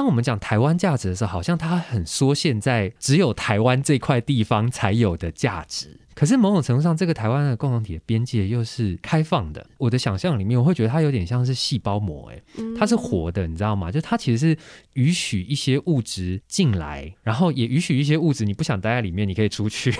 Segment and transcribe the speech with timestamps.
[0.00, 6.00] 当我们讲台湾价值的时候，好像它很缩限在只有台湾这块地方才有的价值。
[6.14, 9.66] 可是某种程度上，这个台湾的共同体的边界又是开放的。
[9.76, 12.42] 我的想象里面，我会觉得它有点像是细胞膜，哎，
[12.78, 13.92] 它是活的，你知道吗？
[13.92, 14.58] 就它其实是
[14.94, 19.92] 允许一些物质进来，然后也允许一些物质你不想待在里面，你可以出去。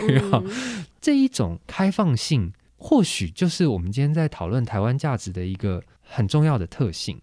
[0.98, 7.20] 这一种开放性，或许就是我们今天在讨论台湾价值的一个很重要的特性。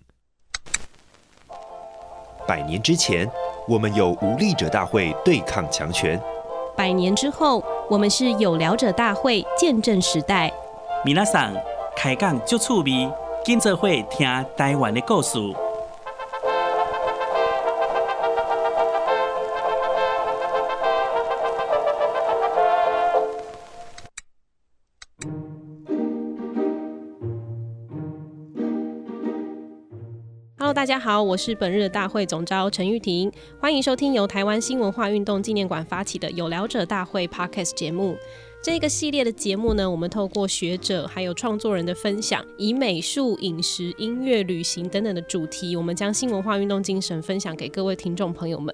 [2.48, 3.30] 百年之前，
[3.68, 6.18] 我们有无力者大会对抗强权；
[6.78, 10.50] 百年之后，我们是有聊者大会见证时代。
[11.04, 11.52] 米娜桑
[11.94, 13.12] 开讲就趣味，
[13.44, 15.38] 今则会听台湾的故事。
[30.88, 38.16] 大家好，我是本日的大会总召陈玉婷，欢迎收听由台湾新文化运动纪念馆发起的有聊者大会 Podcast 节目。
[38.64, 48.74] 这个系列的节目呢，我们透过学者还有创作人的分享，以美术、饮食、音乐、旅行等等的主题，我们将新文化运动精神分享给各位听众朋友们。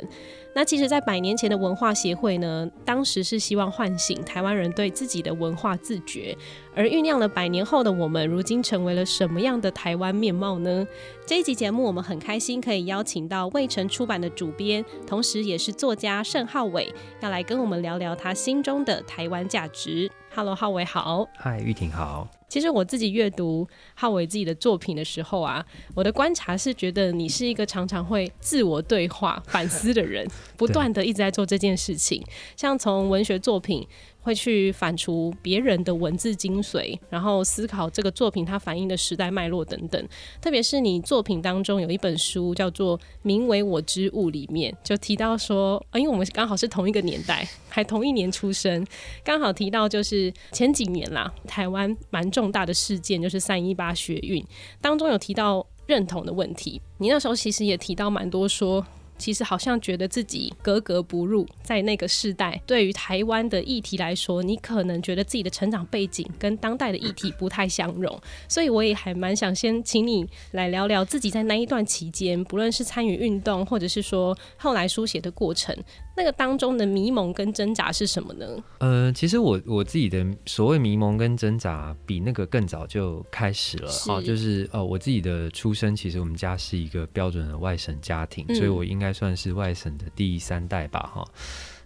[0.55, 6.37] 那其实，在百年前的文化协会呢，当时是希望唤醒台湾人对自己的文化自觉，
[6.75, 10.87] 而酝酿了百年后的我们，如今成为了什么样的台湾面貌呢？
[11.25, 20.09] 这一集节目，我们很开心可以邀请到卫城出版的主编，同时也是作家盛浩伟，要来跟我们聊聊他心中的台湾价值。
[20.35, 21.29] Hello，浩伟好。
[21.37, 22.27] 嗨，玉婷好。
[22.49, 32.23] 其实我自己阅读浩伟自己的作品的时候啊，我的观察是觉得你是一个常常会自我对话、反思的人，不断的一直在做这件事情。
[32.55, 33.87] 像从文学作品。
[34.23, 40.07] 会去反刍别人的文字精髓，然后思考这个作品它反映的时代脉络等等。
[40.41, 48.85] 特别是你作品当中有一本书叫做《名为我之物》，里面就提到说，因为我们刚好是同一个年代，还同一年出生，
[49.23, 54.43] 刚好提到就是前几年啦，台湾蛮重大的事件就是三一八学运
[54.79, 56.81] 当中有提到认同的问题。
[56.97, 58.85] 你那时候其实也提到蛮多说。
[59.17, 75.75] 其实好像觉得自己格格不入，在那个世代，对于台湾的议题来说，你可能觉得自己的成长背景跟当代的议题不太相容，所以我也还蛮想先请你来聊聊自己在那一段期间，不论是参与运动，或者是说后来书写的过程。
[76.15, 78.45] 那个当中的迷蒙跟挣扎是什么呢？
[78.77, 83.91] 呃，其实我我自己的所谓迷蒙跟挣扎，比那个更早就开始了。
[84.05, 91.09] 好、哦，就是呃，我自己的出生，其实我们家是一个标准的外省家庭，嗯、所以我应该算是外省的第三代吧。
[91.13, 91.27] 哈、哦，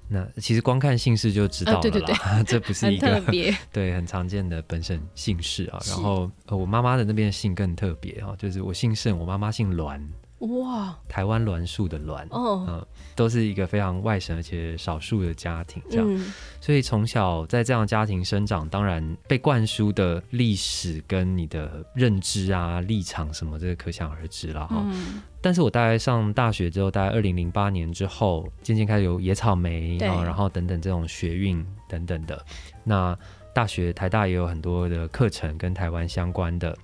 [0.09, 3.23] 那其实光看姓氏就知道了啦，呃、对对对 这不是一个
[3.71, 5.79] 对很常见的本省姓氏啊。
[5.87, 10.05] 然后、呃、我妈妈的那边姓更特别哈、哦，就是我姓盛，我妈妈姓栾。
[10.39, 16.31] 哇，台湾栾树的栾，哦，嗯，都是一个非常外省而且少数的家庭，这样，嗯、
[16.61, 24.75] 所以从小在这样的家庭生长，当然被灌输的历史跟你的认知啊、立场什么，这个可想而知了哈。
[24.85, 32.45] 嗯、但是我大概上大学之后，大概二零零八年之后，渐渐开始有野草莓啊，然后等等这种学运等等的。
[32.83, 33.17] 那
[33.55, 36.77] 大学台大也有很多的课程跟台湾相关的。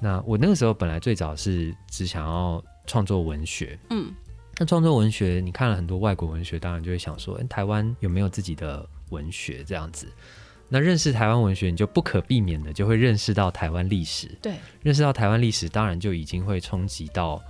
[0.00, 4.12] 那我那个时候本来最早是只想要创作文学，嗯，
[4.58, 10.06] 那创作文学，你看了很多外国文学，当然就会想说，欸，台湾有没有自己的文学这样子？
[10.68, 17.42] 那认识台湾文学，你就不可避免的就会认识到台湾历史，对，认识到台湾历史，当然就已经会冲击到。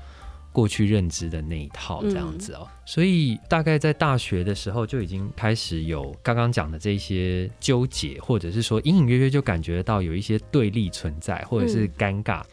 [0.54, 12.46] 过去认知的那一套这样子哦，嗯、所以大概在大学的时候就已经开始有刚刚讲的这些纠结，或者是说隐隐约约就感觉到有一些对立存在，或者是尴尬，嗯、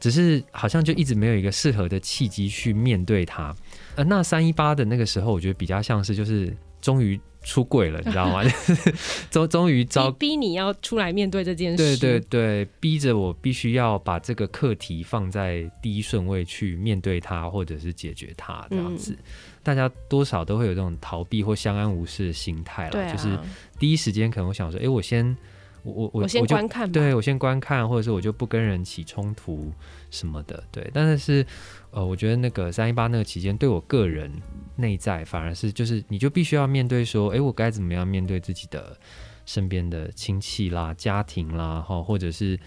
[0.00, 3.54] 只是好像就一直没有一个适合的契机去面对它。
[3.94, 7.18] 呃，那三一八的那个时候，我觉得比较像是就是终于。
[7.44, 8.42] 出柜了，你知道吗？
[9.30, 19.12] 终终于招逼，逼你要出来面对这件事，对对对，逼着我必须要把这个课题放在第一顺位去面对它，或者是解决它这样子。
[19.12, 19.18] 嗯、
[19.62, 23.38] 大家多少都会有这种逃避或相安无事的心态了，啊、就是
[23.78, 25.36] 第一时间可能我想说，哎，我先
[25.84, 29.72] 我我我我先观看，对我先观看，或者是我就不跟人起冲突
[30.10, 30.90] 什么的，对。
[30.92, 31.46] 但是
[31.92, 34.32] 呃，我觉得那个三一八那个期间对我个人。
[34.76, 38.98] 内在反而是就是，你就必须要面对说，哎，我该怎么样面对自己的
[39.46, 42.58] 身边的亲戚啦、家庭啦，哈，或者是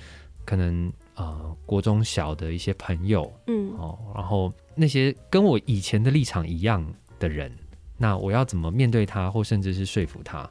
[0.46, 6.82] 可能呃国中小的一些朋友，嗯，哦，然后那些跟我以前的立场一样
[7.20, 7.52] 的人，
[7.98, 10.50] 那我要怎么面对他，或甚至是说服他，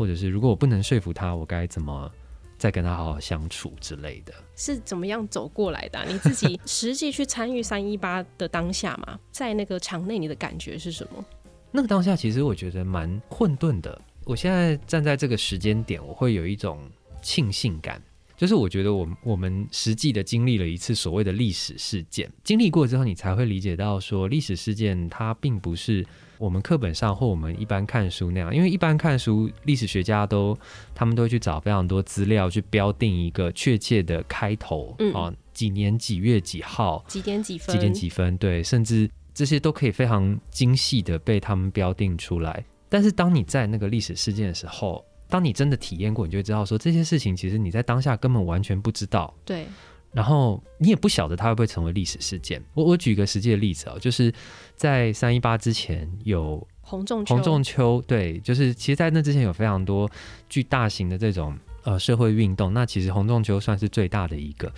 [0.00, 2.10] 或者是如果我不能说服他，我该怎么
[2.56, 4.32] 再跟他好好相处之类的。
[4.56, 6.06] 是怎么样走过来的啊？
[6.08, 11.22] 你自己 实际去参与三一八的当下嘛，在那个场内，你的感觉是什么？
[11.70, 14.00] 那个当下其实我觉得蛮混沌的。
[14.24, 16.80] 我现在站在这个时间点，我会有一种
[17.20, 18.02] 庆幸感。
[18.38, 26.06] 就是我觉得我们我们实际的经历了一次所谓的历史事件，经历过之后，你才会理解到说历史事件它并不是
[26.40, 30.58] 我们课本上或我们一般看书那样，因为一般看书，历史学家都
[30.94, 42.64] 他们都会去找非常多资料去标定一个确切的开头，嗯，啊，几年几月几号，几点几分，几点几分，对，甚至这些都可以非常精细的被他们标定出来。
[42.88, 49.34] 但是当你在那个历史事件的时候，当你真的体验过，你就会知道说这些事情其实你在当下根本完全不知道。
[49.44, 49.66] 对。
[50.12, 52.62] 然后你也不晓得它会不会成为历史事件。
[52.74, 54.32] 我我举个实际的例子哦，就是
[54.74, 57.34] 在三一八之前有洪仲丘。
[57.34, 60.10] 洪仲秋，对，就是其实，在那之前有非常多
[60.48, 62.72] 巨大型的这种呃社会运动。
[62.72, 64.72] 那其实洪仲秋算是最大的一个。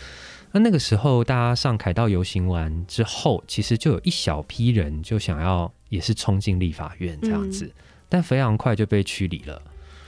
[0.52, 7.72] 那那个时候大家上凯道游行完之后，其实就有一小批人就想要也是冲进立法院这样子，嗯、
[8.10, 9.62] 但非常快就被驱离了。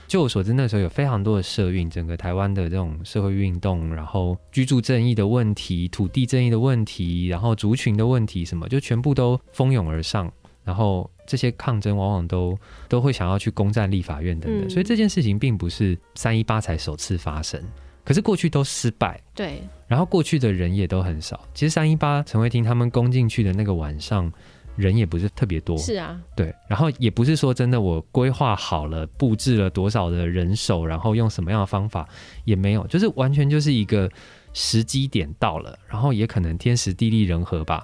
[0.07, 10.31] 就我所知，那时候有非常多的社运，整个台湾的这种社会运动，然后居住正义的问题、土地正义的问题，然后族群的问题，什么就全部都蜂拥而上。
[10.63, 12.57] 然后这些抗争往往都
[12.87, 14.67] 都会想要去攻占立法院等等。
[14.67, 17.61] 嗯、所以这件事情并不是三一八才首次发生，
[18.03, 19.21] 可是过去都失败。
[19.33, 19.61] 对。
[19.87, 21.39] 然后过去的人也都很少。
[21.53, 24.31] 其实三一八陈慧婷他们攻进去的那个晚上。
[24.75, 32.07] 人也不是特别多，是啊，对，然后也不是说真的，我规划好了，布置了多少的人手，然后用什么样的方法，
[32.43, 34.11] 也没有，就是完全就是一个
[34.53, 37.81] 时机点到了，然后也可能天时地利人和吧，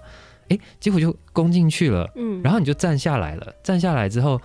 [0.50, 4.42] 哎，结果就攻进去了，嗯，然后你就站下来了，站下来之后，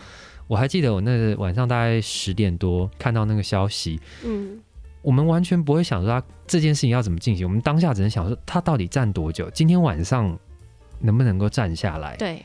[0.47, 4.61] 我还记得我那晚上大概十点多看到那个消息，嗯，
[5.03, 10.39] 我们完全不会想说他这件事情要怎么进行，我们当下只能想说他到底站多久，今天晚上。
[11.01, 12.17] 能不能够站下来？
[12.17, 12.45] 对，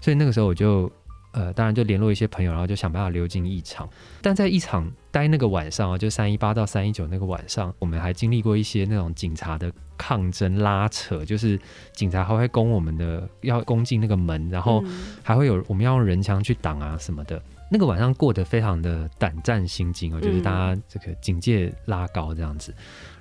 [0.00, 0.90] 所以那个时候我就
[1.32, 3.88] 呃，当然就联络一些朋友，然后就想办法溜进一场。
[4.20, 11.56] 但在一场待那个晚上啊，就三一八到三一九那个晚上，我们还经历过一些那种警察的抗争拉扯，就是
[11.92, 14.82] 警察还会攻我们的，要攻进那个门，然后
[15.22, 17.40] 还会有我们要用人墙去挡啊什么的。
[17.70, 22.74] 那个晚上过得非常的胆战心惊哦，就是大家这个警戒拉高这样子。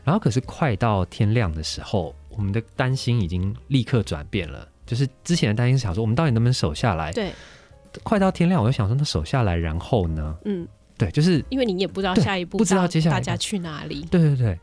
[0.04, 2.16] 然后可是快到天亮的时候。
[2.40, 7.12] 我们的担心已经立刻转变了，就是之前的担心是想说，我们到底能不能守下来？
[7.12, 7.34] 对，
[8.02, 10.38] 快到天亮，我就想说，那守下来，然后呢？
[10.46, 10.66] 嗯，
[10.98, 14.08] 对，就是因为你也不知道下一步，不知道接下来大家去哪里。
[14.10, 14.58] 对对对，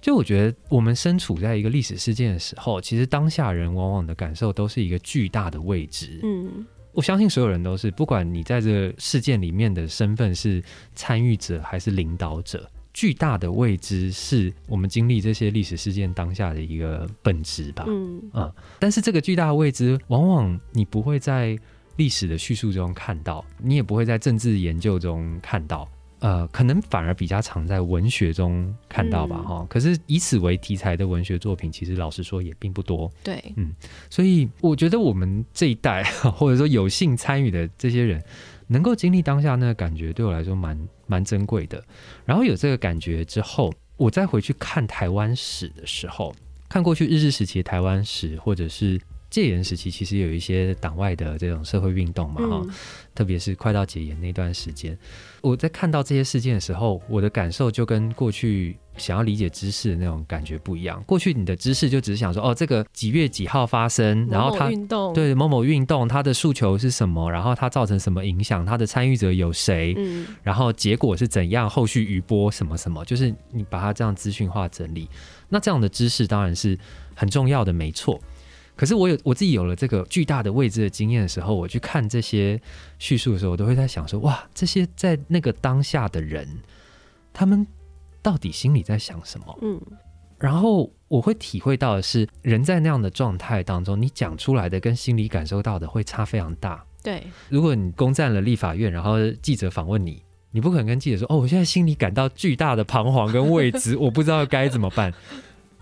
[0.00, 6.18] 就我觉得我们身处在一个历史事件的时候，其实当下人往往的感受都是一个巨大的未知。
[6.24, 10.60] 嗯，我相信所有人都是，不管你在这个事件里面的身份是
[10.96, 12.68] 参与者还是领导者。
[12.92, 17.84] 巨大的未知是我们经历这些历史事件当下的一个本质吧。
[17.88, 21.58] 嗯啊，但是这个巨大的未知，往往你不会在
[21.96, 25.88] 历史的叙述中看到，你也不会在政治研究中看到。
[26.20, 29.42] 呃，可能反而比较常在文学中看到吧。
[29.42, 33.10] 哈、嗯，可是以此为题材的文学作品，其实老实说也并不多。
[33.24, 33.74] 对，嗯，
[34.08, 36.04] 所以我觉得我们这一代，
[36.36, 38.22] 或者说有幸参与的这些人。
[38.66, 41.82] 能够经历当下那个感觉，对我来说蛮蛮珍贵的。
[42.24, 46.34] 然后有这个感觉之后，我再回去看台湾史的时候，
[46.68, 49.00] 看过去日治时期的台湾史，或者是。
[49.32, 52.70] 戒严时期其实有一些党外的这种社会运动嘛，哈、嗯，
[53.14, 54.94] 特别是快到解严那段时间，
[55.40, 61.02] 我在看到这些事件的时候，我的感受就跟过去想要理解知识的那种感觉不一样。
[61.06, 75.08] 过去你的知识就只是想说，哦，这个几月几号发生，然后它运动对某某运动它的诉求是什么，然后它造成什么影响，它的参与者有谁，嗯，然后结果是怎样，后续余波什么什么，就是你把它这样资讯化整理，
[75.48, 76.78] 那这样的知识当然是
[77.14, 78.20] 很重要的，没错。
[78.74, 82.60] 可是我有我自己有了这个巨大的未知的经验的时候，我去看这些
[82.98, 86.48] 叙述的时候，我都会在想说：哇，这些在那个当下的人，
[87.34, 87.66] 他们
[88.22, 89.58] 到底心里在想什么？
[89.60, 89.80] 嗯，
[90.38, 96.84] 然后我会体会到的是，人在那样的状态当中，你讲出来的跟心里感受到的会差非常大。
[97.02, 105.12] 对，如果你攻占了立法院，然后记者访问你，你不可能跟记者说：哦，我现在心里感到巨大的彷徨跟未知， 我不知道该怎么办。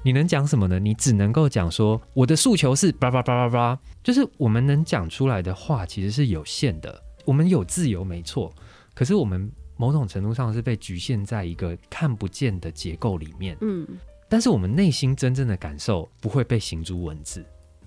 [0.03, 0.79] 你能讲什么呢？
[0.79, 7.03] 你只能够讲说，我的诉求是叭叭叭叭叭，就是我们能讲出来的话其实是有限的。
[7.27, 8.51] 我们有自由没错，
[8.95, 13.57] 可是我们某种程度上是被局限在一个看不见的结构里面。
[13.63, 13.89] 嗯，
[14.29, 17.43] 但是我们内心真正的感受不会被形诸文字，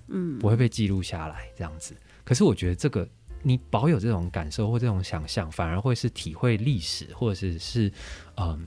[0.08, 1.94] 嗯，不会被记录下来这样子。
[2.24, 3.08] 可是我觉得这个
[3.44, 7.92] 你保有这种感受或这种想象，反而会是体会历史或者是是
[8.34, 8.48] 嗯。
[8.48, 8.60] 呃，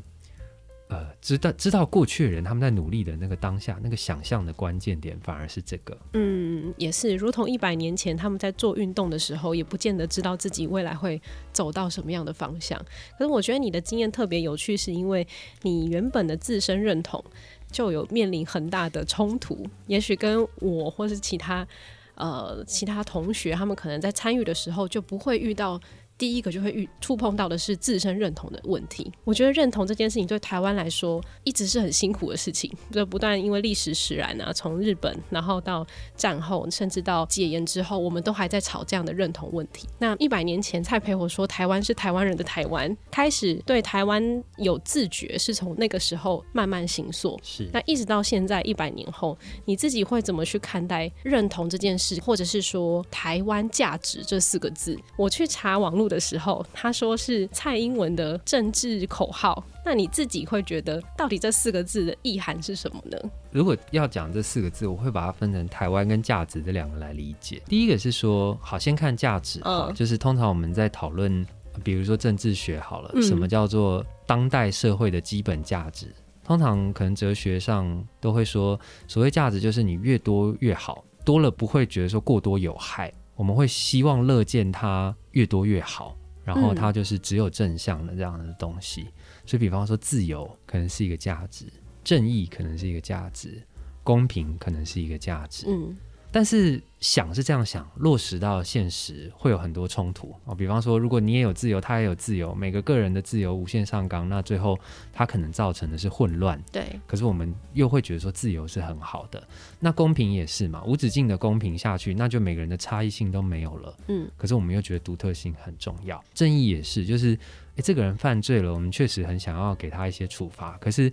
[0.90, 5.98] 呃知道知道过去的人他们在努力的那个当下，那个想象的关键点反而是这个。
[6.14, 12.80] 嗯，也是，如同一百年前他们在做运动的时候，也不见得知道自己未来会走到什么样的方向。
[13.18, 15.28] 可是我觉得你的经验特别有趣，是因为
[15.64, 17.24] 你原本的自身认同
[17.72, 21.68] 就有面临很大的冲突，也许跟我或是其他
[22.16, 25.80] 呃其他同学，他们可能在参与的时候就不会遇到。
[26.18, 29.12] 第一个就会遇触碰到的是自身认同的问题。
[29.24, 39.88] 我觉得认同这件事情对台湾来说一直是很辛苦的事情，就不断因为历史使然啊，从日本然后到战后，甚至到解严之后，我们都还在吵这样的认同问题。
[40.00, 47.40] 那一百年前蔡培火说台湾是台湾人的台湾，开始对台湾有自觉，是从那个时候慢慢行塑。
[47.44, 54.98] 是，那一直到现在一百年后，你自己会怎么去看待认同这件事，或者是说台湾价值这四个字？
[55.16, 59.64] 我去查网络的时候，他说是蔡英文的政治口号。
[59.86, 63.18] 那你自己会觉得，到底这四个字的意涵是什么呢？
[63.52, 67.62] 如果要讲这四个字，我会把它分成台湾跟价值这两个来理解。
[67.68, 71.46] 第一个是说，好，先看价值，嗯，就是通常我们在讨论，
[71.86, 76.14] 比如说政治学好了，什么叫做当代社会的基本价值？
[76.44, 83.14] 通常可能哲学上都会说，所谓价值就是你越多越好，多了不会觉得说过多有害。
[83.38, 89.04] 我们会希望乐见它越多越好，然后它就是只有正向的这样的东西。
[89.04, 89.14] 嗯、
[89.46, 91.66] 所以，比方说自由可能是一个价值，
[92.04, 93.64] 正义可能是一个价值，
[94.04, 95.68] 公平可能是一个价值。
[95.70, 95.96] 嗯。
[96.32, 100.54] 但是想是这样想，落实到现实会有很多冲突啊。
[100.54, 104.78] 比方说，如果你也有自由，他也有自由，每个个人的自由无限上纲，那最后
[105.14, 106.62] 他可能造成的是混乱。
[106.72, 107.00] 对。
[107.08, 109.42] 可是我们又会觉得说自由是很好的，
[109.80, 113.98] 那公平也是嘛，无止境的公平下去，那就每个人的差异性都没有了。
[114.08, 114.30] 嗯。
[114.36, 117.38] 可是我们又觉得独特性很重要，正义也是，就是
[117.76, 121.12] 诶，这个人犯罪了，我们确实很想要给他一些处罚，可是。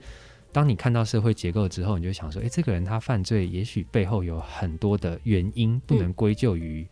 [0.54, 6.87] 当你看到社会结构之后，你就想说：诶，这个人他犯罪，也许背后有很多的原因，不能归咎于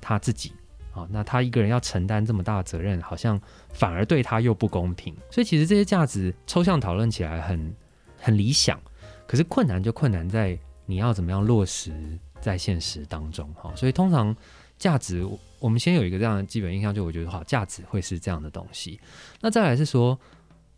[0.00, 0.52] 他自己。
[0.90, 3.40] 好、嗯哦，那他一个人要承担这么大的责任，好像
[3.72, 5.14] 反而对他又不公平。
[5.30, 7.72] 所以，其实这些价值抽象讨论起来很
[8.18, 8.80] 很理想，
[9.28, 11.92] 可是困难就困难在你要怎么样落实
[12.40, 13.48] 在现实当中。
[13.54, 14.34] 哈、哦，所以通常
[14.76, 15.24] 价值，
[15.60, 18.98] 我们先有一个这样的基本印象，就我觉得好，价值会是这样的东西。
[19.40, 20.18] 那再来是说。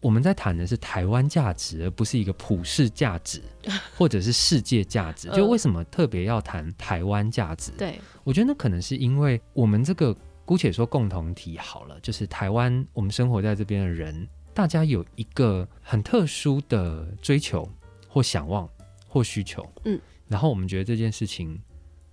[0.06, 3.42] 我们在谈的是台湾价值，而不是一个普世价值，
[3.98, 5.28] 或者是世界价值。
[5.30, 7.72] 就为什么特别要谈台湾价值？
[7.76, 17.68] 对，我觉得那可能是因为我们这个姑且说共同体好了，就是台湾，我们生活在这边的人，大家有一个很特殊的追求
[18.08, 18.68] 或想望
[19.08, 19.68] 或需求。
[19.86, 21.60] 嗯，然后我们觉得这件事情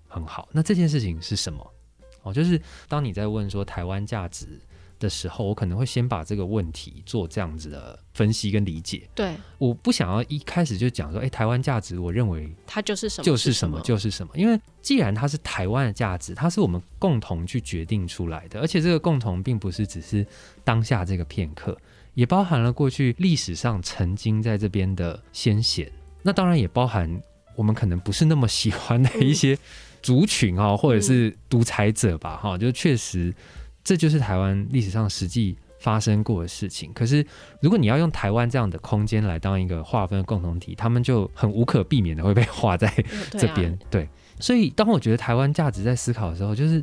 [0.07, 0.49] 很好。
[0.51, 1.73] 那这件事情是什么？
[2.23, 4.59] 哦，就是当你在问说台湾价值。
[5.03, 9.03] 的时候，我可能会先把这个问题做这样子的分析跟理解。
[9.13, 14.31] 对，我不想要一开始就讲说，哎，台湾价值，我认为它就是什么，就是什么，就是什么。
[14.35, 20.25] 因为既然它是台湾的价值，它是我们共同去决定出来的，而且这个共同并不是只是
[20.63, 21.77] 当下这个片刻，
[22.13, 25.91] 也包含了过去历史上曾经在这边的先贤。
[26.21, 27.21] 那当然也包含
[27.57, 29.57] 我们可能不是那么喜欢的一些
[30.01, 33.33] 族群啊、哦，嗯、或者是独裁者吧，哈、嗯，就确实。
[33.83, 36.93] 这就是台湾历史上实际发生过的事情。
[36.93, 37.25] 可是，
[37.59, 42.87] 如果你要用台湾这样的空间来当一个划分的共同体，他们就很无可避免的会被划在
[43.31, 43.77] 这边。
[43.89, 44.07] 对啊。
[44.07, 44.09] 对，
[44.39, 46.81] 所以当我觉得台湾价值在思考的时候，就是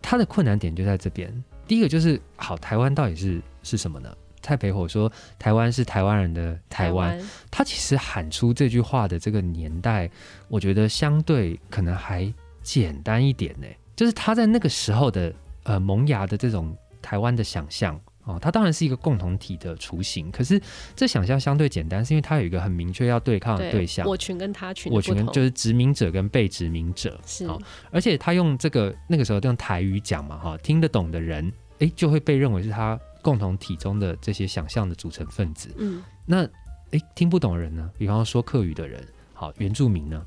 [0.00, 1.32] 它的困难点就在这边。
[1.66, 4.16] 第一个就是，好，台湾到底是是什么呢？
[4.40, 6.56] 蔡培火说，台湾是台湾人的。
[6.68, 7.20] 台湾。
[7.50, 10.08] 他其实喊出这句话的这个年代，
[10.46, 13.66] 我觉得相对可能还简单一点呢。
[13.96, 15.34] 就是他在那个时候的。
[15.64, 20.30] 呃，萌芽的这种台湾的想象哦，它当然是一个共同体的雏形。
[20.30, 20.60] 可是
[20.94, 27.20] 这想象相对简单，是因为它有一个很明确要对抗的对象，我群跟他群，我群跟就是殖民者跟被殖民者。
[27.26, 35.68] 是、哦，而且他用这个那个时候用台语讲嘛，哈、哦，听得懂的人，哎，就会被认为是他共同体中的这些想象的组成分子。
[35.78, 36.44] 嗯，那
[36.92, 37.90] 哎，听不懂的人呢？
[37.98, 40.24] 比方说说客语的人，好、哦，原住民呢？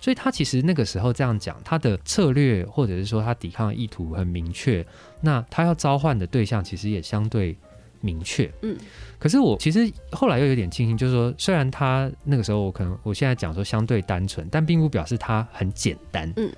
[0.00, 4.86] 所以他其实那个时候这样讲，他的策略或者是说他抵抗的意图很明确，
[5.20, 7.56] 那他要召唤的对象其实也相对
[8.00, 8.50] 明确。
[8.62, 8.76] 嗯，
[9.18, 16.32] 可是我其实后来又有点庆幸，就是说虽然他那个时候我可能我现在讲说相对单纯，但并不表示他很简单。
[16.36, 16.50] 嗯，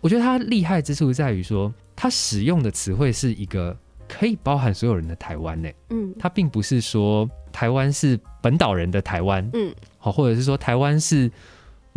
[0.00, 3.76] 我觉得他厉害之处在于说他使用的词汇是一个
[4.08, 5.68] 可以包含所有人的台湾呢。
[5.90, 9.48] 嗯，他并不是说台湾是本岛人的台湾。
[9.52, 11.30] 嗯，好，或者是说台湾是。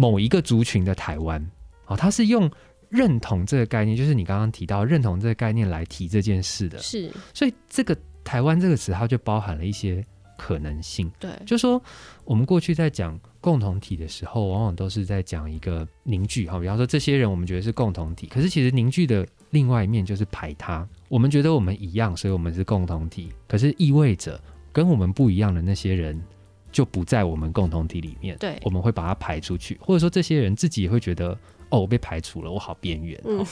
[0.02, 1.40] 某一个族群的台湾，
[1.86, 2.50] 哦，他是用
[2.90, 10.04] 认同这个概念，就是你刚刚提到认同这个概念来提这件事的，是，所以这个台湾这个词，它就包含了一些
[10.36, 11.12] 可能性。
[11.20, 11.80] 对，就说
[12.26, 16.48] 我们过去在讲共同体的时候，往往都是在讲一个凝聚。
[16.48, 20.88] 哈，比方说这些人我们觉得是共同体，可是其实凝聚的另外一面就是排他。
[21.10, 24.42] 我们觉得我们一样，所以我们是共同体，可是意味着
[24.74, 26.20] 跟我们不一样的那些人
[26.72, 28.38] 就不在我们共同体里面。
[28.38, 31.38] 对，我们会把它排出去，或者说这些人自己也会觉得
[31.70, 33.20] 哦，我被排除了，我好边缘。
[33.26, 33.46] 嗯。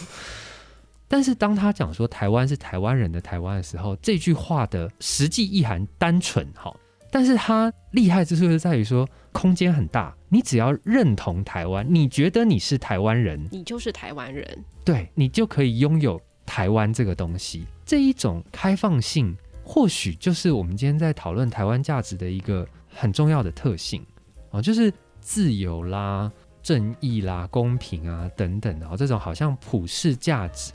[1.11, 6.71] 但是当他讲说台湾是台湾人的台湾的时候，这句话的实际意涵单纯哈，
[7.09, 14.45] 但是他厉害之处是在于说空间很大，你只要认同台湾，你觉得你是台湾人，你就是台湾人，
[14.85, 17.65] 对，你就可以拥有台湾这个东西。
[17.83, 24.05] 这一种开放性，或许就是我们今天在讨论台湾价值的一个很重要的特性
[24.51, 24.91] 啊，就是
[25.22, 26.31] 自由啦、
[26.62, 30.74] 正义啦、公平啊等等的这种好像普世价值。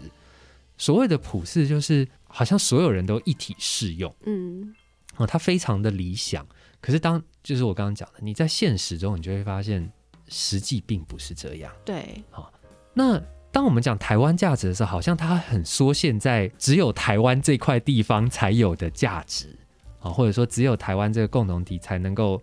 [0.76, 4.74] 所谓的普世，就是好像所有人都一体适用，嗯，
[5.16, 6.44] 哦，它非常的理想。
[6.80, 9.88] 可是当就是我刚刚讲的，你在现实中，你就会发现
[10.28, 11.72] 实际并不是这样。
[11.84, 12.52] 对，好，
[12.92, 19.56] 那当我们讲台湾价值的时候，好像它很缩限在只有台湾这块地方才有的价值
[20.04, 22.40] 啊，或者说只有台湾这个共同体才能够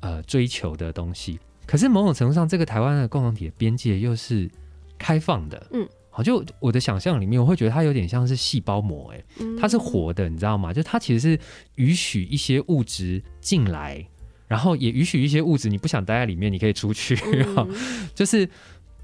[0.00, 1.38] 呃追求的东西。
[1.66, 4.50] 可是某种程度上，这个台湾的共同体的边界又是
[4.98, 5.88] 开放的，嗯。
[6.14, 9.24] 好，就我的想象里面，我会觉得它有点像是细胞膜，哎，
[9.58, 10.70] 它是活的，你知道吗？
[10.70, 11.40] 就它其实是
[11.76, 14.06] 允许一些物质进来，
[14.46, 17.18] 然后也允许一些物质你不想待在里面，你可以出去。
[17.56, 17.66] 嗯、
[18.14, 18.46] 就是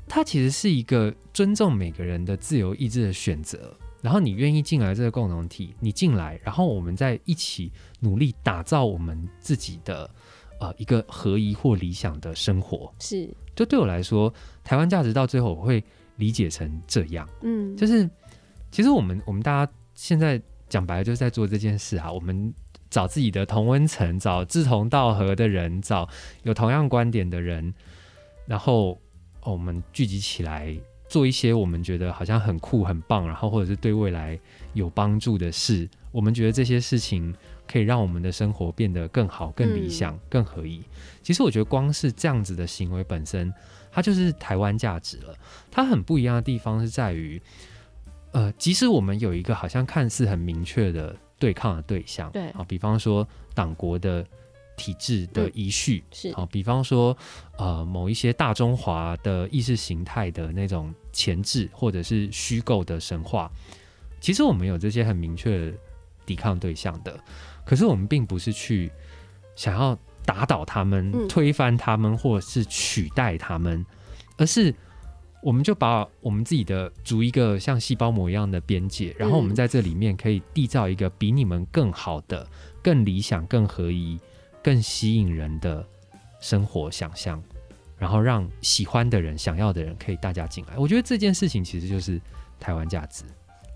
[0.06, 10.10] 它其实是一个尊重每个人的自由意志的选择，然后你愿意进来这个共同体，你进来，然后我们再一起努力打造我们自己的
[10.60, 12.92] 呃一个合一或理想的生活。
[12.98, 15.82] 是，就对我来说，台湾价值到最后我会。
[16.18, 18.10] 理解成这样，嗯，就是
[18.72, 22.52] 其实我们我们大家现在讲白了就是在做这件事哈，我们
[22.90, 26.08] 找自己的同温层，找志同道合的人，找
[26.42, 27.72] 有同样观点的人，
[28.46, 29.00] 然后
[29.44, 30.76] 我们聚集起来
[31.08, 34.36] 做一些我们觉得好像很酷很棒，然后或者是对未来
[34.72, 35.88] 有帮助的事。
[36.10, 37.32] 我们觉得这些事情
[37.70, 40.82] 可以让我们的生活变得更好、更理想、嗯、更合一。
[41.22, 43.52] 其实我觉得光是这样子的行为本身。
[43.90, 45.34] 它就是台湾价值了。
[45.70, 47.40] 它很不一样的地方是在于，
[48.32, 54.24] 呃，即使我们有一个好像看似很明确的对抗的对象，对啊，比方说党国的
[54.76, 57.16] 体制的遗绪，嗯、是啊，比方说
[57.56, 63.50] 呃某一些大中华的意识形态的那种前置或者是虚构的神话，
[64.20, 65.76] 其实我们有这些很明确的
[66.26, 67.18] 抵抗对象的，
[67.68, 68.90] 可是我们并不是去
[69.54, 69.96] 想要。
[70.28, 73.86] 打倒他们，推翻他们，或者是取代他们，嗯、
[74.36, 74.74] 而是
[75.40, 82.46] 我们就把我们自己的逐一个像细胞膜一样的边界，然后我们在这里面可以缔造一个比你们更好的、
[82.82, 84.20] 更理想、更合一、
[84.62, 85.82] 更吸引人的
[86.42, 87.42] 生活想象，
[87.96, 90.76] 然后让喜欢的人、想要的人可以大家进来。
[90.76, 92.20] 我觉得这件事情其实就是
[92.60, 93.24] 台湾价值。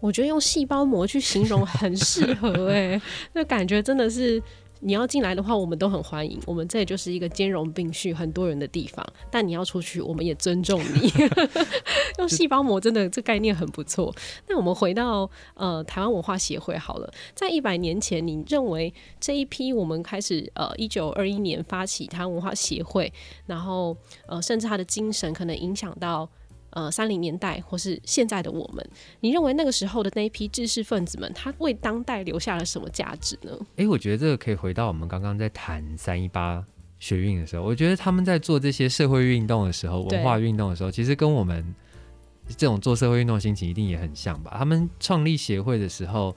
[0.03, 4.43] 我觉得用细胞膜去形容很适合、 欸，哎，那感觉真的是。
[4.85, 6.41] 你要进来的话，我们都很欢迎。
[6.45, 9.07] 我们这里就是一个兼容并蓄很多人的地方。
[9.31, 11.09] 但你要出去，我们也尊重你。
[12.19, 14.13] 用细胞膜真的这概念很不错。
[14.49, 23.13] 那我们回到呃台湾文化协会好了，在一百年前，你认为这一批我们开始呃一九二一年发起台湾文化协会，
[23.47, 26.29] 然后呃甚至他的精神可能影响到。
[26.73, 28.87] 呃，三零年代或是现在的我们，
[29.21, 33.51] 你认为那个时候的那一批知识分子们，他为当代留下了什么价值呢？
[33.77, 36.65] 诶，我觉得这个可以回到我们刚刚在谈三一八
[36.99, 41.75] 学运的时候，我觉得他们在做这些社会运动的时候，文化运动的时候，其实跟我们
[42.57, 44.55] 这种做社会运动的心情一定也很像吧？
[44.57, 46.35] 他们创立协会的时候，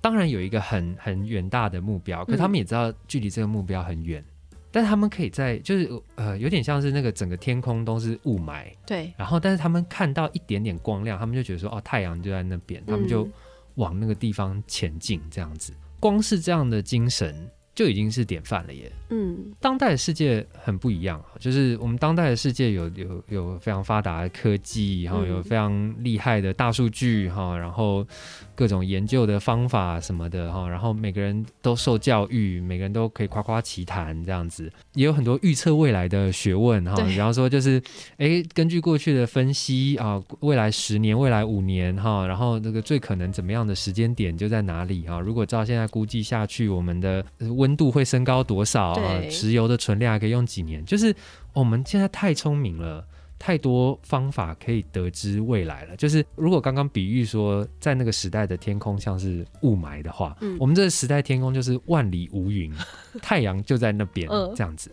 [0.00, 4.24] 当然有一个很很远大的目标，可他们也知道距离这个目标很远。
[4.70, 9.12] 嗯但他们可以在，就是呃，有点像是那个整个天空都是雾霾，对。
[9.16, 13.28] 然后，但是他们看到一点点光亮，他们就觉得说，哦，太阳就在那边，他们就
[13.74, 15.72] 往那个地方前进，这样子。
[15.98, 17.50] 光是这样的精神。
[17.80, 18.92] 就已经是典范了耶。
[19.08, 28.06] 嗯，当代的世界很不一样，就是我们当代的世界有有有非常发达的科技，然后有非常厉害的大数据哈，然后
[28.54, 37.82] 各种研究的方法什么的哈，然后每个人都受教育，每个人都可以夸夸其谈这样子，也有很多预测未来的学问哈，比方说就是
[38.18, 45.18] 哎，根据过去的分析啊，未来十年、未来五年哈，然后那个最可能怎么样的时间点就在哪里哈？
[45.18, 47.24] 如果照现在估计下去，我们的
[47.56, 49.20] 温度会升高多少啊？
[49.30, 50.84] 石油的存量还可以用几年？
[50.84, 51.14] 就是
[51.52, 53.06] 我们现在太聪明了，
[53.38, 55.96] 太多方法可以得知未来了。
[55.96, 62.72] 就是如果刚刚比喻说，在那个时代的天空像是雾霾的话，嗯、我们这个时代天空就是万里无云，
[63.22, 64.90] 太阳就在那边这样子。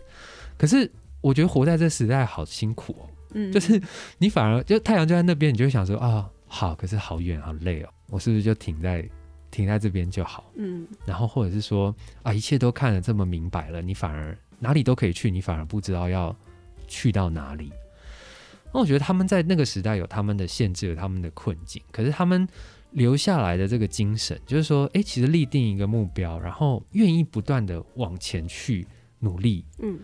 [0.56, 3.80] 可是我觉得活在这时代好辛苦哦，嗯，就是
[4.18, 9.08] 你反而就太阳就在那边，你就会想说啊，好，可是好远好累哦，我是不是就停在
[9.50, 10.50] 停在这边就好？
[10.56, 16.34] 嗯，然后或者是说啊，一切都看得这么明白了，你反而哪里都可以去，你反而不知道要
[16.86, 17.72] 去到哪里。
[18.72, 22.46] 那我觉得他们在那个时代有他们的限制，有他们的困境，可是他们
[22.90, 28.86] 留下来的这个精神，就是说，哎、欸，其实立定一个目标，然后愿意不断的往前去
[29.20, 29.98] 努力，嗯，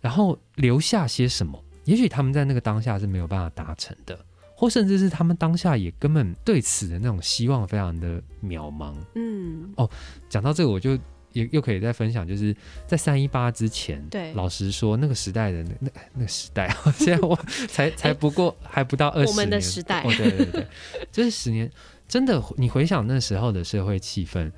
[0.00, 4.24] 然后留下些什么，也许他们在那个当下是没有办法达成的，
[4.64, 9.88] 或甚至是他们当下也根本对此的那种希望非常的渺茫，嗯，哦，
[10.28, 10.98] 讲到这个我就。
[11.34, 12.54] 也又可以再分享，就是
[12.86, 20.66] 在三一八之前，对，老实说，那个时代的那那那个时代， 现在我 才才不过还不到二十年，我们的时代，哦，对对对，
[21.10, 21.68] 就是十年，
[22.06, 24.48] 真的，你回想那时候的社会气氛，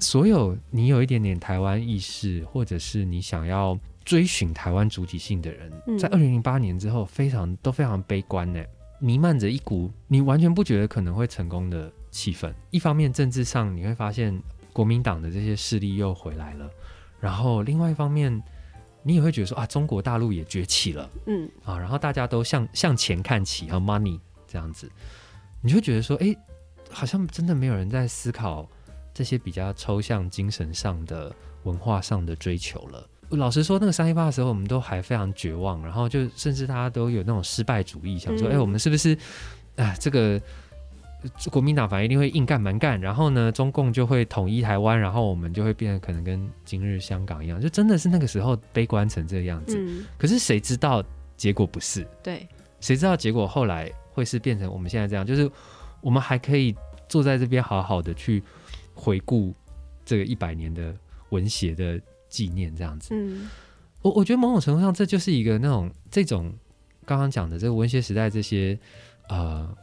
[0.00, 8.60] 所有你有一点点台湾意识，或者是你想要追寻台湾主体性的人，嗯、在二零零八年之后，非常都非常悲观呢，
[9.02, 12.54] 弥漫着一股你完全不觉得可能会成功的气氛。
[12.70, 14.40] 一方面，政治上你会发现。
[14.74, 16.66] 国民党的这些势力又回来了，
[17.20, 18.42] 然后另外一方面，
[19.02, 24.90] 你也会觉得说啊，中国大陆也崛起了，嗯啊，然后大家都向向前看齐，啊，money 这样子，
[25.60, 26.34] 你就会觉得说，哎，
[26.88, 28.66] 好像真的没有人在思考
[29.12, 31.30] 这些比较抽象精神上的
[31.64, 33.06] 文化上的追求了。
[33.36, 39.16] 老实说，那个三一八的时候，我们都还非常绝望，然后就甚至大家都有那种失败主义，想说，哎，我们是不是
[39.76, 40.40] 啊这个。
[41.52, 49.78] 国民党反正一定会硬干蛮干，然后呢，中共就会统一台湾，然后我们就会变得可能跟今日香港一样，就真的是那个时候悲观成这个样子。
[49.78, 51.00] 嗯、可是谁知道
[51.36, 52.04] 结果不是？
[52.24, 52.44] 对，
[52.80, 55.24] 谁知道结果后来会是变成我们现在这样？
[55.24, 55.48] 就是
[56.00, 56.74] 我们还可以
[57.08, 58.42] 坐在这边好好的去
[58.92, 59.54] 回顾
[60.04, 60.92] 这个一百年的
[61.28, 62.00] 文学的
[62.32, 63.10] 纪念，这样子。
[63.12, 63.48] 嗯，
[64.00, 66.52] 我我觉得某种程度上，这就是一个那种这种
[67.04, 68.76] 刚刚讲的这个文学时代这些
[69.28, 69.76] 呃。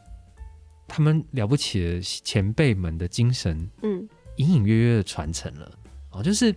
[0.91, 5.71] 他们了不起的前辈们的精神，嗯，隐隐约约的传承了
[6.09, 6.23] 哦。
[6.23, 6.51] 就是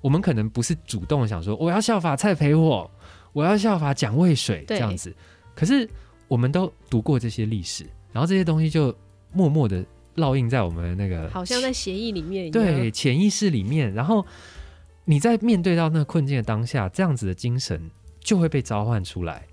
[0.00, 2.90] 我们可能不是主动想说我要效法蔡培火，
[3.34, 5.14] 我要效法蒋渭水这样子，
[5.54, 5.86] 可是
[6.28, 8.96] 我们都读过这些历史，然后这些东西就
[9.34, 9.84] 默默的
[10.16, 13.92] 烙印在我们那个，好像在协议里面一样，对，潜意识里面。
[13.92, 14.24] 然后
[15.04, 17.90] 你在面对到那个困境的当下，这样子的精神
[18.20, 19.46] 就会被召唤出来，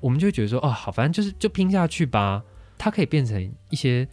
[0.00, 2.42] 我们就会觉得说，哦，好，反正就是就拼下去吧。
[2.78, 4.06] 它可以变成一些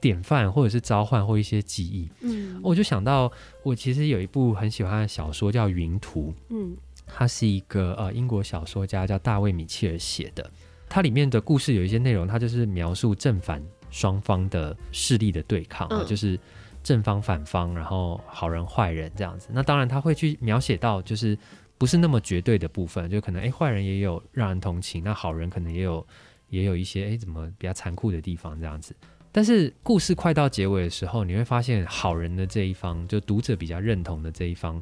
[0.00, 2.08] 典范，或者是召唤，或一些记忆。
[2.20, 3.30] 嗯，我就想到，
[3.62, 6.32] 我其实有一部很喜欢的小说叫《云图》。
[6.50, 10.48] 嗯，它是一个呃英国小说家叫大卫·米切尔写的。
[10.88, 16.38] 它里面的故事有一些内容，它就是描述正反双方的势力的对抗，嗯，就是
[16.82, 19.48] 正方反方，然后好人坏人这样子。
[19.52, 21.36] 那当然，他会去描写到就是
[21.76, 26.06] 不是那么绝对的部分，就可能哎，坏人也有让人同情，那好人可能也有。
[26.50, 28.96] 也有一些哎，怎么比较残酷的地方这样子？
[29.30, 34.80] 但是故事快到结尾的时候，你会发现好人的这一方，就读者比较认同的这一方，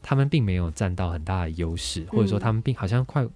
[0.00, 3.26] 他们并没有占到很大的优势，或者说他们并好像快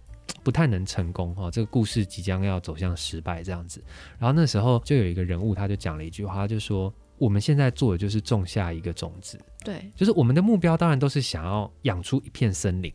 [0.45, 1.51] 不太能成功哈。
[1.51, 3.83] 这个故事即将要走向失败这样子。
[4.17, 12.93] 然后那时候就有一个人物，他就讲了一句话，他就说：“我们现在做的就是种下一个种子，对，就是我们的目标当然都是想要养出一片森林。”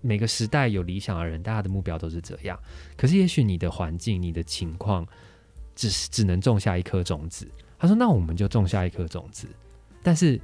[0.00, 2.58] 每个时代有理想的人，大家的目标都是这样。
[2.96, 5.06] 可是，也许你的环境、你的情况，
[5.76, 7.46] 只是只能种下一颗种子。
[7.78, 9.46] 他说：“那我们就种下一颗种子。
[10.02, 10.40] 但是，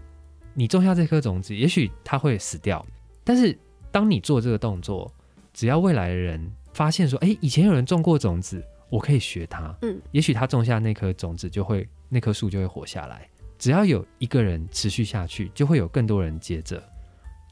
[0.53, 2.85] 你种下这颗种子，也许它会死掉。
[3.25, 3.59] 但是，
[3.91, 5.11] 当你做这个动作，
[5.55, 13.29] 只要未来的人发现说：‘哎，以前有人种过种子，我可以学他。’嗯，也许他种下那颗种子，就会那棵树就会活下来。
[13.59, 16.83] 只要有一个人持续下去，就会有更多人接着，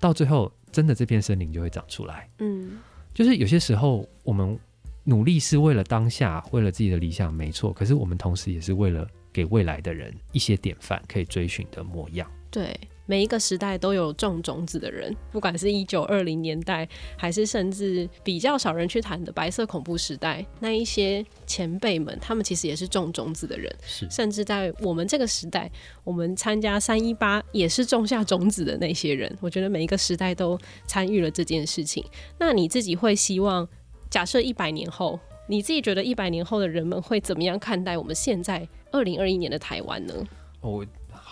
[0.01, 2.29] 到最后。”真的，这片森林就会长出来。
[2.38, 2.79] 嗯，
[3.14, 4.59] 就是有些时候，我们
[5.05, 7.72] 努力是为了当下，为了自己的理想，没错。
[7.72, 12.31] 可是我们同时也是为了给未来的人一些典范，可以追寻的模样。
[12.51, 12.79] 对。
[13.07, 23.75] 每一个时代都有种种子的人，不管是一九二零年代，还是甚至比较少人去谈的白色恐怖时代，那一些前辈们，他们其实也是种种子的人。
[23.83, 25.71] 是，甚至在我们这个时代，
[26.03, 29.35] 我们参加三一八也是种下种子的那些人。
[29.40, 32.05] 我觉得每一个时代都参与了这件事情。
[32.38, 33.69] 那你自己会希望，
[34.11, 40.14] 假设一百年后，你自己觉得一百年后的人们会怎么样看待我们现在二零二一年的台湾呢？
[40.61, 40.85] 我。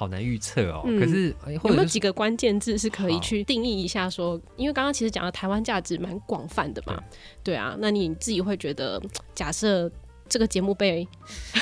[0.04, 0.82] 好难预测哦。
[0.84, 4.36] 嗯、可是、有没有几个关键字是可以去定义一下说？
[4.36, 6.94] 说因为刚刚其实讲的台湾价值蛮广泛的嘛，
[7.42, 7.74] 对，对啊。
[7.78, 9.02] 那你自己会觉得，
[9.34, 9.90] 假设
[10.28, 11.06] 这个节目被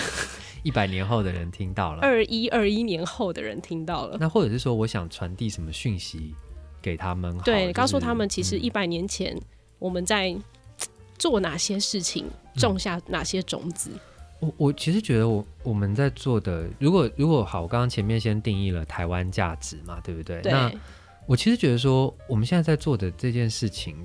[0.63, 6.35] 一百年后的人听到了，二一二一年后的人听到了，那或者是说，我想传递什么讯息
[6.81, 7.37] 给他们？
[7.45, 9.37] 对，就是、告诉他们，其实一百年前
[9.79, 10.37] 我们在
[11.19, 12.27] 做哪些事情，
[12.57, 13.91] 种下哪些种子。
[13.93, 14.01] 嗯
[14.43, 20.43] 我我其实觉得我我们在做的，如果如果好，我刚刚前面先定义了台湾价值嘛，对不对？
[20.43, 20.51] 对。
[20.51, 20.73] 那
[21.27, 23.97] 我其实觉得说，我们现在在做的这件事情，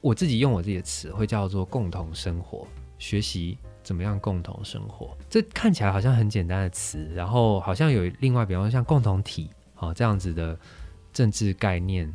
[0.00, 2.66] 我自己用我自己的词会叫做共同生活，
[2.98, 5.16] 学习怎么样共同生活。
[5.30, 10.58] 这看起来好像很简单的词，然后好像有另外，比方说像共同体啊这样子的
[11.12, 12.12] 政治概念，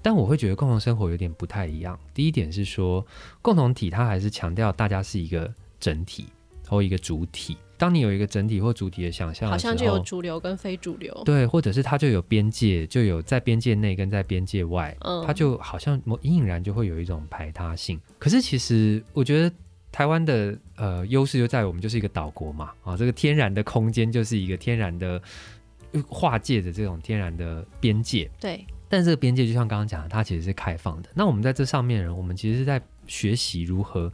[0.00, 1.98] 但我会觉得共同生活有点不太一样。
[2.14, 3.04] 第一点是说，
[3.42, 6.28] 共同体它还是强调大家是一个整体。
[6.68, 18.00] 或一个主体，当你有一个整体或主体的想象，好像就有主流跟非主流，对，或者是它就有边界，就有在边界内跟在边界外，嗯，它就好像隐隐然就会有一种排他性。
[18.18, 19.54] 可是其实我觉得
[19.92, 25.20] 台湾的呃优势就在于我们就是一个岛国嘛，啊，这个天然的空间就是一个天然的
[26.08, 28.64] 划界的这种天然的边界，对。
[28.88, 31.08] 但这个边界就像刚刚讲的，它其实是开放的。
[31.14, 34.12] 那我们在这上面人，我们其实是在学习如何。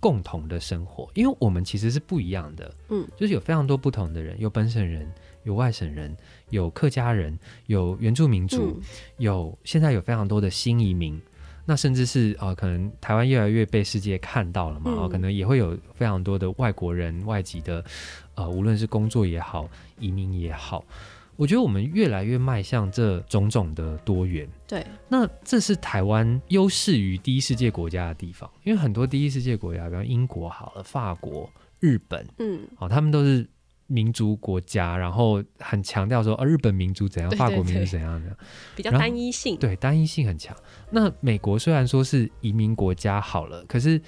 [0.00, 5.10] 共同的生活，因为我们其实是不一样的，嗯，就是有非常多不同的人，有本省人，
[5.42, 6.16] 有外省人，
[6.50, 8.82] 有客家人，有原住民族，嗯、
[9.16, 11.20] 有现在有非常多的新移民，
[11.64, 17.84] 那甚至是啊、呃，可能台湾越来越被世界看到了嘛，嗯、可能也会有非常多的外国人、外籍的，
[18.36, 20.84] 呃，无论是工作也好，移民也好。
[21.38, 31.48] 我觉得我们越来越迈向这种种的多元，对，那这是台湾优势于第一世界国家的地方，因为很多第一世界国家，比如英国好了、法国、
[31.78, 33.48] 日本，嗯，哦，他们都是。
[33.90, 38.36] 民族国家，然后很强调说，呃、啊，日本民族怎样，法国民族怎样的，
[38.76, 40.54] 比较单一性，对，单一性很强。
[40.90, 43.98] 那美国虽然说是移民国家好了，可是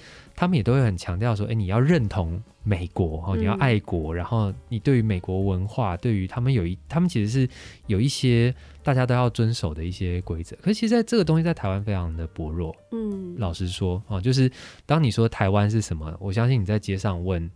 [0.41, 7.47] 他们也都会很强调说，哎，你要认同美国哦，你要爱国，嗯、然后你对于美国文化，对于他们有一，他们其实是
[7.85, 8.51] 有一些
[8.81, 10.55] 大家都要遵守的一些规则。
[10.55, 14.51] 可是其实在这个东西在台湾非常的薄弱，嗯，老实说哦，就是
[14.87, 17.47] 当你说台湾是什么，我相信你在街上问。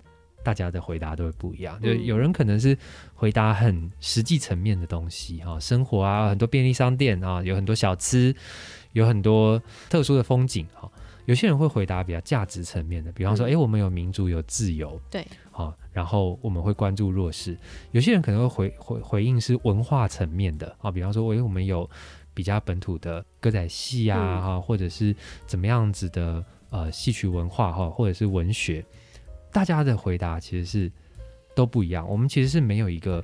[0.43, 2.78] 大家的回答都会不一样，就有人可能是
[3.15, 8.32] 回答很实际层面的东西哈，生活啊，很多便利商店啊，有很多小吃，
[8.91, 10.88] 有很多特殊的风景哈。
[11.25, 17.57] 有些人会回答比较价值层面的，比方说，哎、嗯，我们有民主，有自由，对，好，然后我们会关注弱势。
[17.91, 21.89] 有些人可能会回回回应是文化层面的啊，比方说，哎，我们有
[22.33, 25.15] 比较本土的歌仔戏啊，哈、嗯，或者是
[25.47, 28.85] 怎么样子的呃戏曲文化哈，或者是文学。
[29.51, 30.91] 大家的回答其实是
[31.55, 33.23] 都不一样，我们其实是没有一个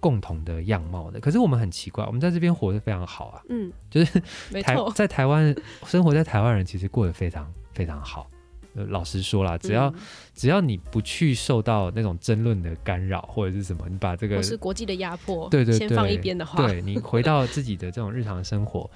[0.00, 1.20] 共同的样貌的。
[1.20, 4.20] 可是我们很奇怪，我们在这边活得非常好啊，嗯，就是
[4.62, 5.54] 台在台湾
[5.86, 8.28] 生活在台湾人其实过得非常非常好。
[8.74, 9.94] 呃，老实说啦，只要、嗯、
[10.34, 18.88] 只要你不去受到那种争论的干扰或者是什么，你把这个我是国际的压迫，对对对，先放一边的话，对你回到自己的这种日常生活，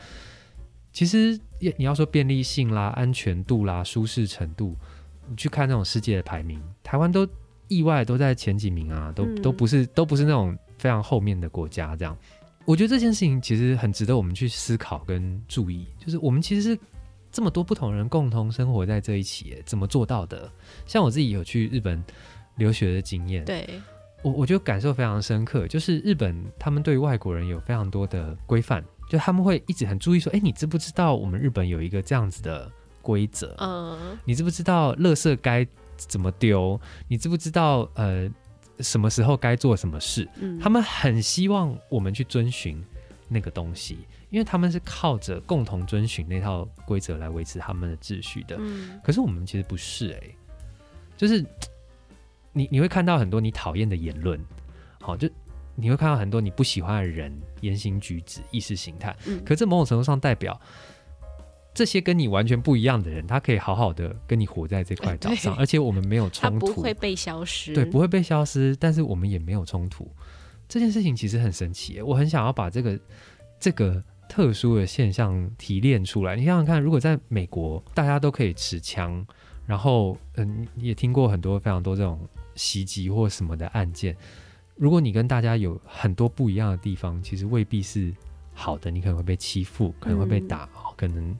[0.93, 4.77] 其实你要说便利性啦、安全度啦、舒适程度。
[5.29, 7.27] 你去看那种世界的排名，台湾都
[7.69, 11.95] 意外都在前几名啊，都都不是都不是那种非常后面的国家。
[11.95, 12.19] 这样，
[12.65, 15.87] 我觉得这件事情其实很值得我们去思考跟注意。
[15.99, 16.79] 就是我们其实是
[17.31, 20.51] 这么多不同人共同生活在这一起，怎么做到的？
[20.85, 22.03] 像我自己有去日本
[22.57, 23.67] 留学的经验，对
[24.23, 25.69] 我我觉得感受非常深刻。
[25.69, 32.69] 就是日本他们对外国人有非常多的规范，就他们会一直很注意说，哎，你知不知道我们日本有一个这样子的？
[33.03, 35.67] 规则，嗯，你知不知道垃圾该
[35.97, 36.81] 怎么丢？
[37.09, 38.31] 你知不知道呃
[38.83, 40.29] 什么时候该做什么事？
[40.41, 42.83] 嗯，他们很希望我们去遵循
[43.29, 43.99] 那个东西，
[44.31, 48.57] 因为他们是靠着共同遵循那套规则来维持他们的秩序的。
[48.59, 50.37] 嗯，可是我们其实不是哎、欸，
[51.17, 51.45] 就是
[52.53, 54.39] 你你会看到很多你讨厌的言论，
[55.01, 55.29] 好，就
[55.75, 59.17] 你会看到很多你不喜欢的人言行举止、意识形态。
[59.27, 60.61] 嗯，可这某种程度上代表。
[61.75, 70.11] 这些跟你完全不一样的人，他可以好好的跟你活在这块岛上，而且我们没有冲突，不会被消失，对，不会被消失，但是我们也没有冲突。
[70.69, 72.99] 这件事情其实很神奇，我很想要把这个
[73.59, 76.37] 这个特殊的现象提炼出来。
[76.37, 79.27] 你想想看，如果在美国大家都可以持枪，
[79.67, 82.19] 然后嗯，也听过很多非常多这种
[82.55, 84.17] 袭击或什么的案件，
[84.77, 88.13] 如果你跟大家有很多不一样的地方，其实未必是
[88.53, 90.65] 好的，你可能会被欺负，可能会被打。
[90.65, 91.37] 嗯可能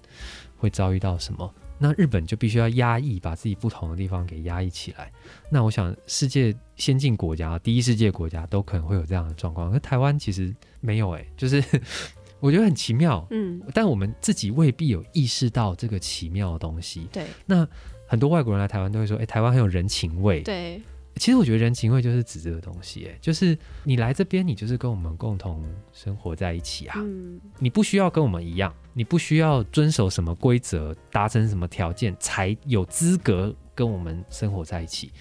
[0.57, 1.55] 会遭遇到什么？
[1.79, 5.13] 那日本就必须要压抑，把自己不同的地方给压抑起来。
[5.51, 11.63] 那我想，世界先进国家、第一世界国家都可能会有这样的状况，而台湾其实没有、欸，哎，就是
[12.41, 17.09] 我觉得很奇妙，嗯，但我们自己未必有意识到这个奇妙的东西。
[17.13, 17.69] 对，那
[18.09, 20.41] 很多外国人来台湾都会说，哎、欸，台湾很有人情味。
[20.41, 20.83] 对。
[21.17, 26.97] 其实我觉得人情味就是指这个东西，哎，就是你来这边，你就是跟我们共同生活在一起啊。
[26.99, 35.13] 嗯，你不需要跟我们一样，你不需要遵守什么规则，达成什么条件才有资格跟我们生活在一起。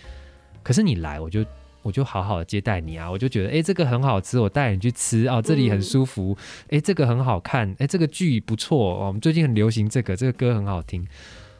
[0.63, 1.45] 可是你来，我就
[1.82, 6.38] 我就好好的接待你啊，我就觉得，哎，这个很好吃，我带你去吃啊，这里很舒服，
[6.69, 11.06] 哎，这个很好看，哎，这个剧不错，我们最近很流行这个，这个歌很好听。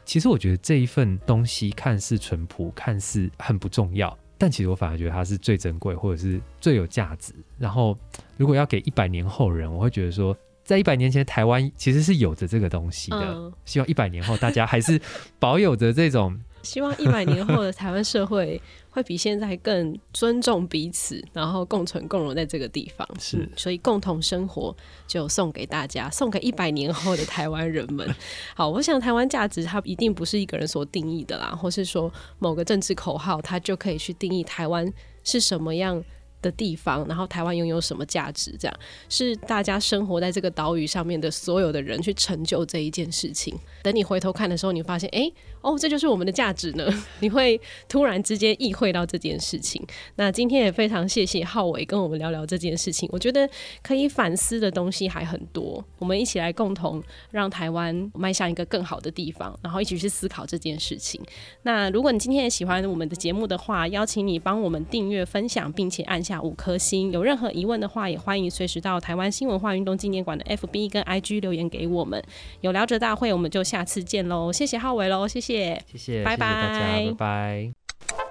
[0.04, 4.18] 其实我觉得这一份东西看似淳朴，看似很不重要。
[4.42, 7.32] 但其实我反而觉得它是最珍贵，或者是最有价值。
[7.60, 7.96] 然后，
[8.36, 13.34] 如果要给一百年后人，我会觉得说，在一百年前，台湾其实是有着这个东西的。
[13.34, 15.00] 嗯、希望一百年后大家还是
[15.38, 16.36] 保有着这种。
[16.62, 23.08] 希望一百年后的台湾社会会比现在更尊重彼此，然后共存共荣在这个地方。
[23.18, 24.74] 是，嗯、所以共同生活
[25.06, 28.08] 就送给大家，送给一百年后的台湾人们。
[28.54, 34.90] 好，我想台湾价值它一定不是一个人所定义的啦，或是说某个政治口号它就可以去定义台湾
[35.24, 36.02] 是什么样
[36.42, 38.54] 的地方，然后台湾拥有什么价值？
[38.58, 43.58] 这样是大家生活在这个岛屿上面的所有的人去成就这一件事情。
[43.82, 45.32] 等你回头看的时候，你发现，哎。
[45.62, 46.92] 哦，这就是我们的价值呢。
[47.20, 49.80] 你会突然之间意会到这件事情。
[50.16, 53.08] 那今天也非常谢谢浩伟跟我们聊聊这件事情。
[53.12, 53.48] 我觉得
[53.80, 57.00] 可以反思的东西还很多，我们一起来共同
[57.30, 61.20] 让台湾迈向一个更好的地方，然后一起去思考这件事情。
[61.62, 67.10] 那如果你今天也喜欢我们的节目的话，邀请你帮我们订阅、分享，并且按下五颗星。
[67.10, 72.22] 有任何疑问的话，也欢迎随时到台湾新文化运动纪念馆的 FB 跟 IG 留言给我们。
[72.60, 74.52] 有聊者大会，我们就下次见喽！
[74.52, 75.82] 谢谢浩伟喽，谢谢。
[75.90, 77.72] 谢谢，拜拜，拜拜。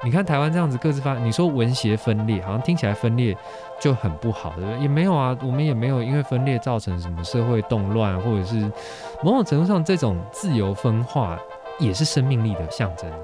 [0.04, 3.38] 你看台湾这样子各自发，你说文协分裂，好像听起来分裂
[3.80, 4.80] 就很不好，对不对？
[4.82, 8.56] 也没有啊，我们也没有因为分裂造成什么社会动乱，或者是
[9.24, 11.40] 某种程度上这种自由分化
[11.80, 13.18] 也是生命力的象征啊。